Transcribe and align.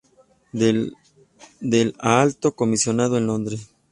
Del 0.51 1.93
a 1.99 2.21
Alto 2.23 2.55
Comisionado 2.55 3.19
en 3.19 3.27
Londres. 3.27 3.69